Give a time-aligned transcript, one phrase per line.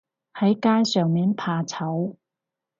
[0.33, 2.15] 喺街上面怕醜